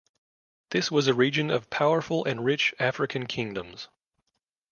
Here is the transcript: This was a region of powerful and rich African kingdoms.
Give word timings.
This 0.71 0.89
was 0.89 1.05
a 1.05 1.13
region 1.13 1.51
of 1.51 1.69
powerful 1.69 2.25
and 2.25 2.43
rich 2.43 2.73
African 2.79 3.27
kingdoms. 3.27 3.87